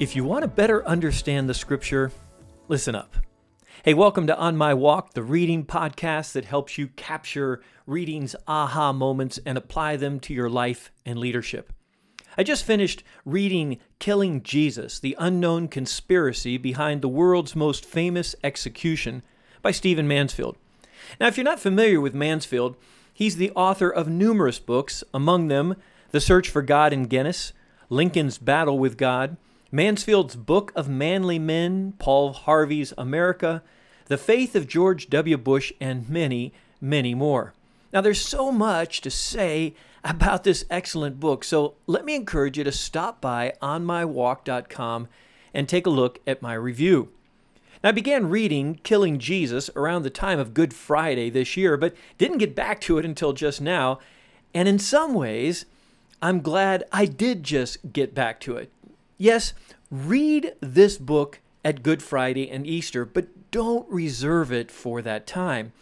[0.00, 2.10] If you want to better understand the scripture,
[2.68, 3.16] listen up.
[3.84, 8.94] Hey, welcome to On My Walk, the reading podcast that helps you capture reading's aha
[8.94, 11.70] moments and apply them to your life and leadership.
[12.38, 19.22] I just finished reading Killing Jesus, the unknown conspiracy behind the world's most famous execution
[19.60, 20.56] by Stephen Mansfield.
[21.20, 22.74] Now, if you're not familiar with Mansfield,
[23.12, 25.76] he's the author of numerous books, among them
[26.10, 27.52] The Search for God in Guinness,
[27.90, 29.36] Lincoln's Battle with God,
[29.72, 33.62] Mansfield's Book of Manly Men, Paul Harvey's America,
[34.06, 35.36] The Faith of George W.
[35.36, 37.54] Bush, and many, many more.
[37.92, 42.64] Now, there's so much to say about this excellent book, so let me encourage you
[42.64, 45.08] to stop by onmywalk.com
[45.54, 47.10] and take a look at my review.
[47.84, 51.94] Now, I began reading Killing Jesus around the time of Good Friday this year, but
[52.18, 54.00] didn't get back to it until just now.
[54.52, 55.64] And in some ways,
[56.20, 58.72] I'm glad I did just get back to it.
[59.22, 59.52] Yes,
[59.90, 65.74] read this book at Good Friday and Easter, but don't reserve it for that time.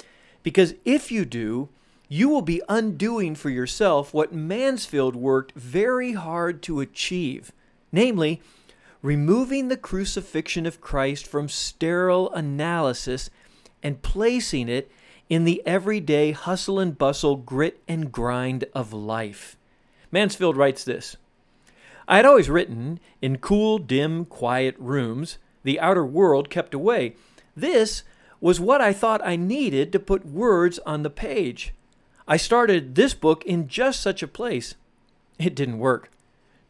[0.43, 1.69] Because if you do,
[2.09, 7.53] you will be undoing for yourself what Mansfield worked very hard to achieve
[7.93, 8.43] namely,
[9.03, 13.31] removing the crucifixion of Christ from sterile analysis
[13.85, 14.91] and placing it
[15.29, 19.57] in the everyday hustle and bustle, grit and grind of life.
[20.11, 21.17] Mansfield writes this
[22.09, 27.15] I had always written in cool, dim, quiet rooms, the outer world kept away.
[27.55, 28.03] This
[28.41, 31.75] was what I thought I needed to put words on the page.
[32.27, 34.75] I started this book in just such a place.
[35.39, 36.11] It didn't work.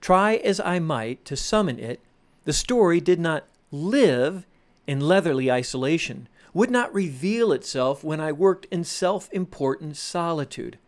[0.01, 2.01] Try as I might to summon it,
[2.45, 4.45] the story did not live
[4.89, 10.79] in leatherly isolation, would not reveal itself when I worked in self important solitude.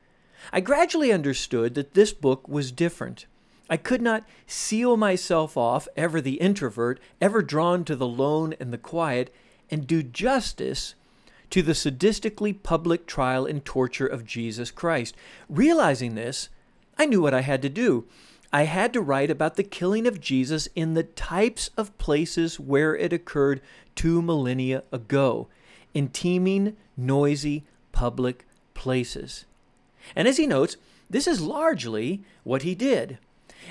[0.52, 3.26] I gradually understood that this book was different.
[3.70, 8.72] I could not seal myself off, ever the introvert, ever drawn to the lone and
[8.72, 9.32] the quiet,
[9.70, 10.96] and do justice
[11.50, 15.14] to the sadistically public trial and torture of Jesus Christ.
[15.48, 16.48] Realizing this,
[16.98, 18.06] I knew what I had to do.
[18.52, 22.96] I had to write about the killing of Jesus in the types of places where
[22.96, 23.60] it occurred
[23.94, 25.46] two millennia ago,
[25.94, 28.44] in teeming, noisy, public
[28.74, 29.44] places.
[30.16, 30.76] And as he notes,
[31.08, 33.18] this is largely what he did.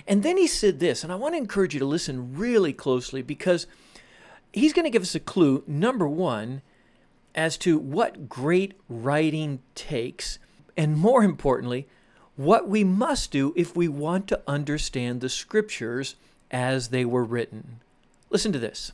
[0.07, 3.21] And then he said this, and I want to encourage you to listen really closely
[3.21, 3.67] because
[4.53, 6.61] he's going to give us a clue, number one,
[7.35, 10.39] as to what great writing takes,
[10.75, 11.87] and more importantly,
[12.35, 16.15] what we must do if we want to understand the scriptures
[16.51, 17.81] as they were written.
[18.29, 18.91] Listen to this.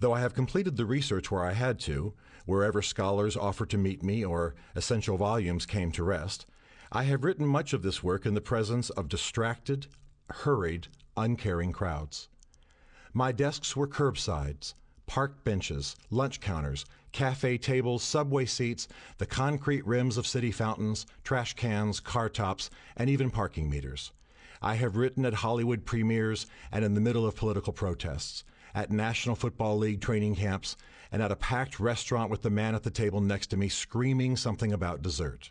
[0.00, 2.12] Though I have completed the research where I had to,
[2.46, 6.46] wherever scholars offered to meet me or essential volumes came to rest,
[6.92, 9.88] I have written much of this work in the presence of distracted,
[10.30, 12.28] hurried, uncaring crowds.
[13.12, 14.74] My desks were curbsides,
[15.06, 21.54] park benches, lunch counters, cafe tables, subway seats, the concrete rims of city fountains, trash
[21.54, 24.12] cans, car tops, and even parking meters.
[24.60, 29.34] I have written at Hollywood premieres and in the middle of political protests, at National
[29.34, 30.76] Football League training camps,
[31.10, 34.36] and at a packed restaurant with the man at the table next to me screaming
[34.36, 35.50] something about dessert.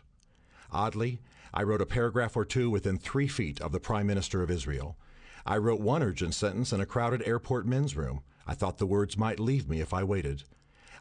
[0.70, 1.20] Oddly,
[1.54, 4.96] I wrote a paragraph or two within three feet of the Prime Minister of Israel.
[5.46, 8.20] I wrote one urgent sentence in a crowded airport men's room.
[8.46, 10.44] I thought the words might leave me if I waited.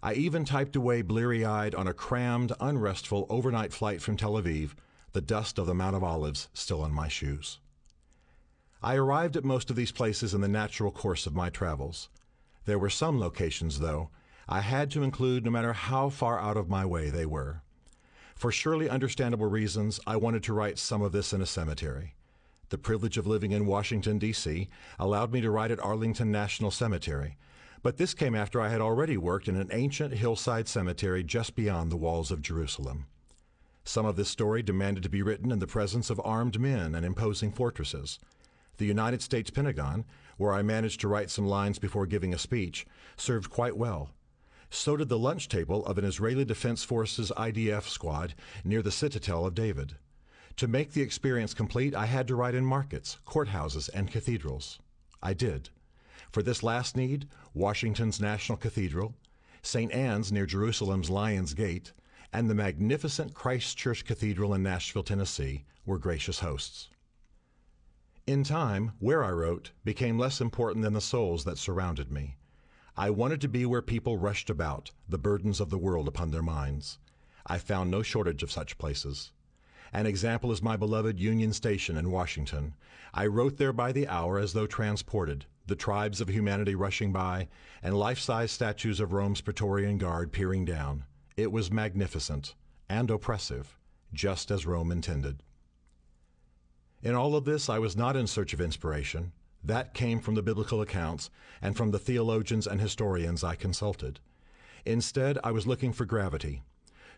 [0.02, 4.72] I even typed away bleary eyed on a crammed, unrestful overnight flight from Tel Aviv,
[5.12, 7.60] the dust of the Mount of Olives still on my shoes.
[8.82, 12.10] I arrived at most of these places in the natural course of my travels.
[12.66, 14.12] There were some locations, though,
[14.48, 17.64] I had to include no matter how far out of my way they were.
[18.38, 22.14] For surely understandable reasons, I wanted to write some of this in a cemetery.
[22.70, 27.36] The privilege of living in Washington, D.C., allowed me to write at Arlington National Cemetery,
[27.82, 31.92] but this came after I had already worked in an ancient hillside cemetery just beyond
[31.92, 33.08] the walls of Jerusalem.
[33.84, 37.04] Some of this story demanded to be written in the presence of armed men and
[37.04, 38.20] imposing fortresses.
[38.78, 40.06] The United States Pentagon,
[40.38, 42.86] where I managed to write some lines before giving a speech,
[43.16, 44.12] served quite well.
[44.70, 49.46] So did the lunch table of an Israeli Defense Forces IDF squad near the Citadel
[49.46, 49.96] of David.
[50.58, 54.80] To make the experience complete, I had to write in markets, courthouses, and cathedrals.
[55.22, 55.70] I did.
[56.32, 59.16] For this last need, Washington's National Cathedral,
[59.62, 59.92] St.
[59.92, 61.94] Anne's near Jerusalem's Lion's Gate,
[62.34, 66.90] and the magnificent Christ Church Cathedral in Nashville, Tennessee, were gracious hosts.
[68.26, 72.36] In time, where I wrote became less important than the souls that surrounded me.
[73.00, 76.42] I wanted to be where people rushed about, the burdens of the world upon their
[76.42, 76.98] minds.
[77.46, 79.32] I found no shortage of such places.
[79.94, 82.74] An example is my beloved Union Station in Washington.
[83.14, 87.50] I wrote there by the hour as though transported, the tribes of humanity rushing by,
[87.84, 91.06] and life size statues of Rome's Praetorian Guard peering down.
[91.36, 92.56] It was magnificent
[92.90, 93.78] and oppressive,
[94.12, 95.44] just as Rome intended.
[97.04, 99.34] In all of this, I was not in search of inspiration.
[99.68, 101.30] That came from the biblical accounts
[101.62, 104.22] and from the theologians and historians I consulted.
[104.86, 106.64] Instead, I was looking for gravity.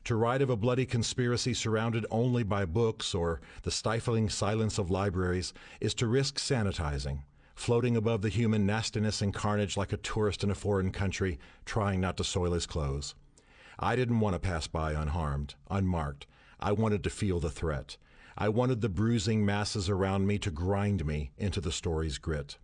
[0.06, 4.90] To write of a bloody conspiracy surrounded only by books or the stifling silence of
[4.90, 7.20] libraries is to risk sanitizing,
[7.54, 12.02] floating above the human nastiness and carnage like a tourist in a foreign country trying
[12.02, 13.14] not to soil his clothes.
[13.78, 16.26] I didn't want to pass by unharmed, unmarked.
[16.60, 17.98] I wanted to feel the threat.
[18.42, 22.58] I wanted the bruising masses around me to grind me into the story's grit.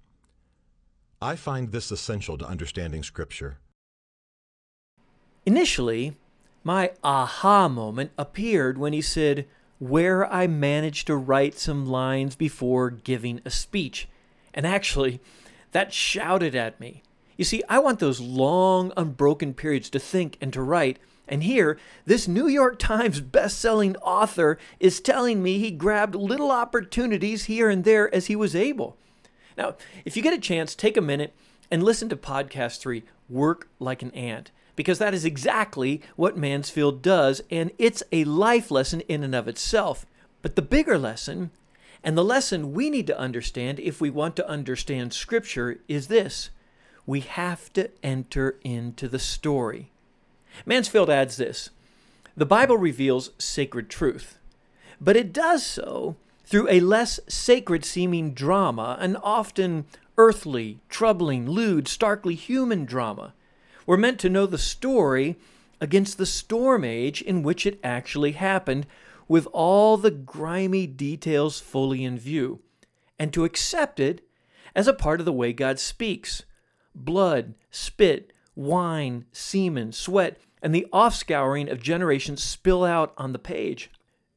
[1.21, 3.57] I find this essential to understanding Scripture.
[5.45, 6.15] Initially,
[6.63, 9.47] my aha moment appeared when he said,
[9.79, 14.07] Where I managed to write some lines before giving a speech.
[14.53, 15.19] And actually,
[15.73, 17.03] that shouted at me.
[17.35, 21.77] You see, I want those long, unbroken periods to think and to write and here,
[22.05, 27.83] this New York Times best-selling author is telling me he grabbed little opportunities here and
[27.83, 28.95] there as he was able.
[29.57, 31.33] Now, if you get a chance, take a minute
[31.71, 37.01] and listen to podcast 3, Work Like an Ant, because that is exactly what Mansfield
[37.01, 40.05] does, and it's a life lesson in and of itself.
[40.41, 41.51] But the bigger lesson,
[42.03, 46.51] and the lesson we need to understand if we want to understand Scripture, is this
[47.07, 49.91] we have to enter into the story.
[50.65, 51.69] Mansfield adds this
[52.35, 54.37] The Bible reveals sacred truth,
[55.01, 56.15] but it does so
[56.45, 59.85] through a less sacred seeming drama, an often
[60.17, 63.33] earthly, troubling, lewd, starkly human drama.
[63.85, 65.37] We're meant to know the story
[65.81, 68.85] against the storm age in which it actually happened,
[69.27, 72.59] with all the grimy details fully in view,
[73.17, 74.21] and to accept it
[74.75, 76.43] as a part of the way God speaks.
[76.93, 83.91] Blood, spit, wine, semen, sweat, and the offscouring of generations spill out on the page.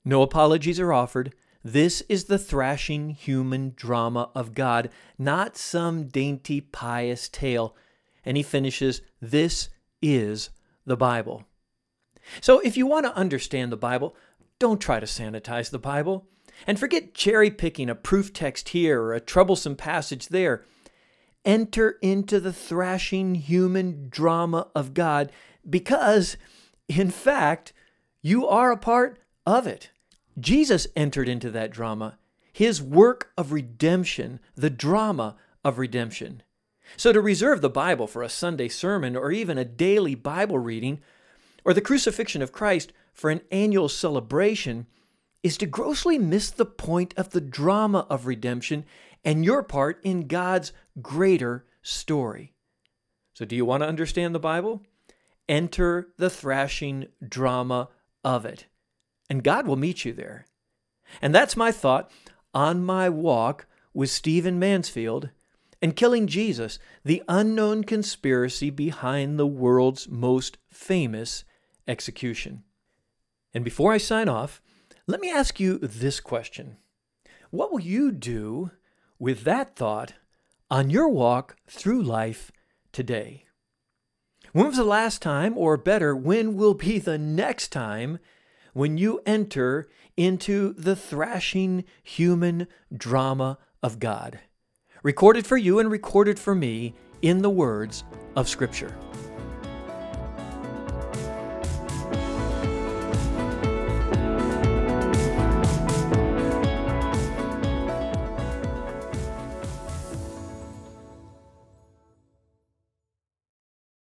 [0.05, 1.35] No apologies are offered.
[1.65, 7.77] This is the thrashing human drama of God, not some dainty pious tale.
[8.25, 9.69] And he finishes, This
[10.01, 10.51] is
[10.87, 11.45] the Bible.
[12.41, 14.15] So if you want to understand the Bible,
[14.59, 16.27] don't try to sanitize the Bible.
[16.67, 20.65] And forget cherry picking a proof text here or a troublesome passage there.
[21.49, 25.33] Enter into the thrashing human drama of God
[25.69, 26.37] because,
[26.89, 27.73] in fact,
[28.21, 29.89] you are a part of it.
[30.39, 32.19] Jesus entered into that drama,
[32.53, 36.43] his work of redemption, the drama of redemption.
[36.99, 41.01] So, to reserve the Bible for a Sunday sermon or even a daily Bible reading,
[41.65, 44.87] or the crucifixion of Christ for an annual celebration,
[45.43, 48.85] is to grossly miss the point of the drama of redemption
[49.25, 52.55] and your part in God's greater story.
[53.35, 54.83] So, do you want to understand the Bible?
[55.49, 57.89] Enter the thrashing drama
[58.25, 58.67] of it,
[59.31, 60.47] and God will meet you there.
[61.23, 62.11] And that's my thought
[62.53, 65.31] on my walk with Stephen Mansfield
[65.81, 71.45] and Killing Jesus, the unknown conspiracy behind the world's most famous
[71.87, 72.65] execution.
[73.55, 74.61] And before I sign off,
[75.07, 76.77] let me ask you this question
[77.51, 78.73] What will you do
[79.19, 80.15] with that thought
[80.71, 82.53] on your walk through life
[82.93, 83.45] today?
[84.53, 88.19] When was the last time, or better, when will be the next time
[88.73, 94.41] when you enter into the thrashing human drama of God?
[95.03, 98.05] Recorded for you and recorded for me in the words
[98.37, 98.97] of Scripture.